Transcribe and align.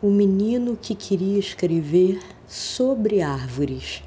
O 0.00 0.10
menino 0.10 0.78
que 0.80 0.94
queria 0.94 1.40
escrever 1.40 2.20
sobre 2.46 3.20
árvores. 3.20 4.04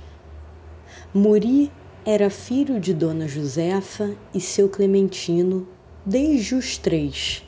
Muri 1.13 1.70
era 2.05 2.29
filho 2.29 2.79
de 2.79 2.94
Dona 2.94 3.28
Josefa 3.28 4.15
e 4.33 4.39
seu 4.39 4.69
Clementino 4.69 5.67
desde 6.05 6.55
os 6.55 6.77
três. 6.77 7.46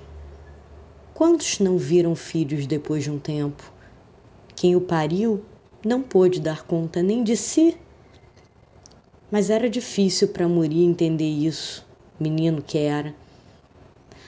Quantos 1.14 1.60
não 1.60 1.78
viram 1.78 2.16
filhos 2.16 2.68
depois 2.68 3.06
de 3.06 3.12
um 3.12 3.18
tempo? 3.18 3.72
Quem 4.58 4.76
o 4.76 4.82
pariu 4.82 5.42
não 5.86 6.02
pôde 6.02 6.42
dar 6.42 6.64
conta 6.64 7.02
nem 7.02 7.24
de 7.24 7.38
si. 7.38 7.78
Mas 9.32 9.50
era 9.50 9.70
difícil 9.70 10.28
para 10.28 10.50
Muri 10.50 10.84
entender 10.84 11.30
isso, 11.30 11.88
menino 12.20 12.62
que 12.62 12.78
era. 12.78 13.16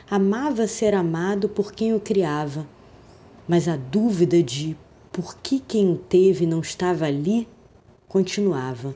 Amava 0.09 0.67
ser 0.67 0.93
amado 0.93 1.49
por 1.49 1.73
quem 1.73 1.93
o 1.93 1.99
criava 1.99 2.65
mas 3.47 3.67
a 3.67 3.75
dúvida 3.75 4.41
de 4.41 4.75
por 5.11 5.37
que 5.37 5.59
quem 5.59 5.91
o 5.91 5.97
teve 5.97 6.45
não 6.45 6.59
estava 6.59 7.05
ali 7.05 7.47
continuava. 8.07 8.95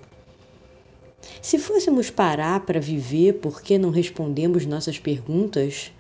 Se 1.42 1.58
fôssemos 1.60 2.10
parar 2.10 2.62
para 2.62 2.80
viver 2.80 3.36
porque 3.36 3.78
não 3.78 3.90
respondemos 3.90 4.66
nossas 4.66 4.98
perguntas, 4.98 5.92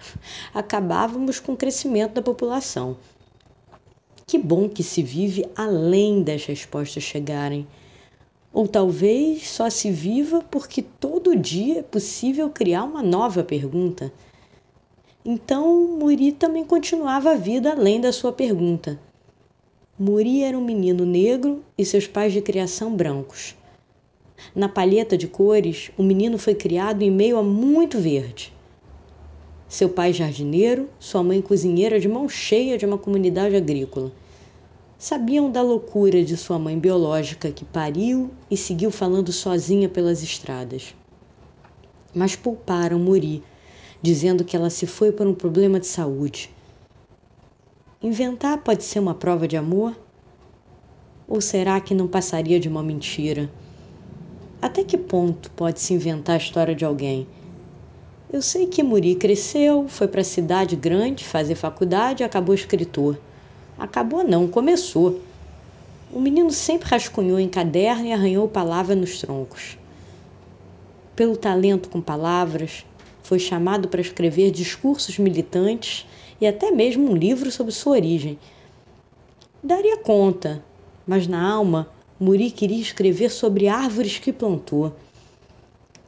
acabávamos 0.54 1.40
com 1.40 1.54
o 1.54 1.57
crescimento 1.57 2.13
da 2.13 2.21
população. 2.21 2.98
Que 4.26 4.38
bom 4.38 4.70
que 4.70 4.84
se 4.84 5.02
vive 5.02 5.45
além 5.55 6.23
das 6.23 6.45
respostas 6.45 7.04
chegarem. 7.04 7.68
Ou 8.54 8.68
talvez 8.68 9.49
só 9.49 9.70
se 9.70 9.91
viva 9.91 10.41
porque 10.49 10.81
todo 10.81 11.35
dia 11.35 11.79
é 11.79 11.84
possível 11.84 12.49
criar 12.49 12.84
uma 12.84 13.04
nova 13.04 13.43
pergunta. 13.43 14.12
Então, 15.26 15.98
Muri 16.00 16.32
também 16.32 16.64
continuava 16.64 17.32
a 17.32 17.36
vida 17.36 17.72
além 17.73 18.00
da 18.00 18.14
sua 18.14 18.32
pergunta. 18.32 18.98
Muri 20.00 20.44
era 20.44 20.58
um 20.58 20.64
menino 20.64 21.05
negro 21.05 21.62
e 21.77 21.84
seus 21.84 22.07
pais 22.07 22.32
de 22.32 22.41
criação 22.41 22.96
brancos. 22.96 23.54
Na 24.55 24.70
palheta 24.70 25.18
de 25.18 25.27
cores, 25.27 25.91
o 25.98 26.04
menino 26.04 26.38
foi 26.38 26.55
criado 26.55 27.02
em 27.02 27.12
meio 27.12 27.38
a 27.38 27.43
muito 27.43 27.99
verde. 27.99 28.54
Seu 29.68 29.90
pai 29.90 30.13
jardineiro, 30.13 30.90
sua 30.98 31.21
mãe 31.21 31.41
cozinheira 31.41 31.99
de 31.99 32.08
mão 32.08 32.30
cheia 32.30 32.77
de 32.77 32.86
uma 32.86 32.98
comunidade 32.98 33.58
agrícola. 33.58 34.13
Sabiam 34.98 35.52
da 35.52 35.62
loucura 35.62 36.24
de 36.24 36.38
sua 36.38 36.58
mãe 36.58 36.80
biológica 36.80 37.52
que 37.52 37.65
pariu 37.65 38.32
e 38.49 38.55
seguiu 38.55 38.90
falando 38.90 39.34
sozinha 39.34 39.90
pelas 39.90 40.24
estradas. 40.24 40.96
Mas 42.15 42.38
pouparam 42.38 42.98
Muri 42.98 43.43
dizendo 44.02 44.44
que 44.44 44.55
ela 44.55 44.70
se 44.70 44.86
foi 44.86 45.12
por 45.12 45.28
um 45.28 45.34
problema 45.34 45.80
de 45.80 45.88
saúde. 45.88 46.50
Inventar 48.02 48.60
pode 48.60 48.84
ser 48.84 49.00
uma 49.00 49.14
prova 49.14 49.48
de 49.48 49.58
amor? 49.58 49.94
Ou 51.28 51.42
será 51.42 51.80
que 51.82 51.94
não 51.94 52.08
passaria 52.08 52.60
de 52.60 52.70
uma 52.70 52.82
mentira? 52.82 53.50
Até 54.62 54.84
que 54.84 54.98
ponto 54.98 55.52
pode 55.52 55.80
se 55.80 55.94
inventar 55.94 56.36
a 56.36 56.38
história 56.38 56.74
de 56.74 56.86
alguém? 56.86 57.27
Eu 58.32 58.42
sei 58.42 58.68
que 58.68 58.84
Muri 58.84 59.16
cresceu, 59.16 59.88
foi 59.88 60.08
para 60.08 60.22
a 60.22 60.24
cidade 60.24 60.76
grande 60.76 61.26
fazer 61.26 61.55
faculdade 61.55 62.22
e 62.22 62.26
acabou 62.26 62.54
escritor. 62.54 63.20
Acabou 63.77 64.24
não, 64.24 64.47
começou. 64.47 65.20
O 66.12 66.20
menino 66.20 66.52
sempre 66.52 66.90
rascunhou 66.90 67.40
em 67.40 67.47
caderno 67.50 68.06
e 68.06 68.14
arranhou 68.14 68.47
palavra 68.47 68.96
nos 68.96 69.20
troncos. 69.20 69.78
Pelo 71.16 71.36
talento 71.36 71.90
com 71.90 72.02
palavras, 72.02 72.86
foi 73.30 73.38
chamado 73.38 73.88
para 73.88 74.02
escrever 74.02 74.50
discursos 74.50 75.19
militantes 75.19 76.03
e 76.41 76.47
até 76.47 76.72
mesmo 76.72 77.12
um 77.12 77.16
livro 77.16 77.52
sobre 77.52 77.72
sua 77.72 77.91
origem. 77.91 78.40
Daria 79.62 79.97
conta, 79.97 80.66
mas 81.06 81.28
na 81.28 81.40
alma, 81.40 81.88
Muri 82.19 82.50
queria 82.50 82.81
escrever 82.81 83.30
sobre 83.30 83.68
árvores 83.68 84.18
que 84.18 84.34
plantou. 84.34 84.96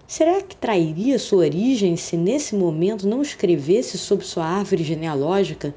Será 0.08 0.42
que 0.42 0.56
trairia 0.56 1.20
sua 1.20 1.44
origem 1.44 1.96
se 1.96 2.18
nesse 2.18 2.56
momento 2.56 3.08
não 3.08 3.22
escrevesse 3.22 4.00
sobre 4.00 4.26
sua 4.26 4.46
árvore 4.46 4.84
genealógica? 4.84 5.76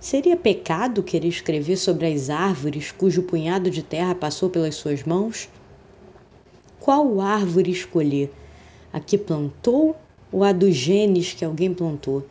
Seria 0.00 0.36
pecado 0.36 1.00
querer 1.00 1.28
escrever 1.28 1.76
sobre 1.76 2.12
as 2.12 2.28
árvores 2.28 2.90
cujo 2.90 3.22
punhado 3.22 3.70
de 3.70 3.84
terra 3.84 4.16
passou 4.16 4.50
pelas 4.50 4.74
suas 4.74 5.04
mãos? 5.04 5.48
Qual 6.80 7.20
árvore 7.20 7.70
escolher? 7.70 8.32
A 8.92 8.98
que 8.98 9.16
plantou 9.16 9.94
ou 10.30 10.44
a 10.44 10.52
dos 10.52 10.74
genes 10.74 11.32
que 11.32 11.44
alguém 11.44 11.72
plantou. 11.72 12.26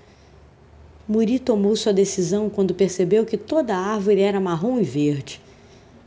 Muri 1.07 1.39
tomou 1.39 1.75
sua 1.75 1.93
decisão 1.93 2.49
quando 2.49 2.73
percebeu 2.73 3.25
que 3.25 3.37
toda 3.37 3.75
a 3.75 3.79
árvore 3.79 4.21
era 4.21 4.39
marrom 4.39 4.79
e 4.79 4.83
verde. 4.83 5.41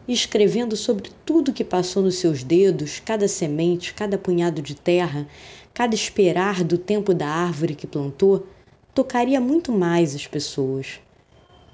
escrevendo 0.07 0.77
sobre 0.77 1.11
tudo 1.25 1.53
que 1.53 1.63
passou 1.63 2.03
nos 2.03 2.17
seus 2.17 2.43
dedos, 2.43 3.01
cada 3.05 3.29
semente, 3.29 3.95
cada 3.95 4.19
punhado 4.19 4.61
de 4.61 4.75
terra, 4.75 5.29
cada 5.73 5.95
esperar 5.95 6.65
do 6.65 6.77
tempo 6.77 7.15
da 7.15 7.29
árvore 7.29 7.77
que 7.77 7.87
plantou, 7.87 8.47
tocaria 8.93 9.41
muito 9.41 9.71
mais 9.73 10.15
as 10.15 10.27
pessoas. 10.27 11.01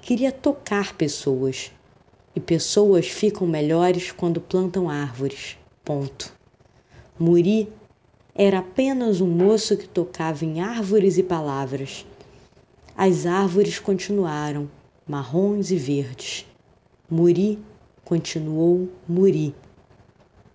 Queria 0.01 0.31
tocar 0.31 0.95
pessoas. 0.95 1.71
E 2.35 2.39
pessoas 2.39 3.07
ficam 3.07 3.47
melhores 3.47 4.11
quando 4.11 4.39
plantam 4.39 4.87
árvores. 4.87 5.57
Ponto. 5.83 6.31
Muri 7.19 7.67
era 8.39 8.59
apenas 8.59 9.19
um 9.19 9.27
moço 9.27 9.75
que 9.75 9.89
tocava 9.89 10.45
em 10.45 10.61
árvores 10.61 11.17
e 11.17 11.23
palavras. 11.23 12.05
As 12.95 13.25
árvores 13.25 13.79
continuaram, 13.79 14.69
marrons 15.07 15.71
e 15.71 15.75
verdes. 15.75 16.45
Muri 17.09 17.57
continuou 18.05 18.89
Muri. 19.07 19.55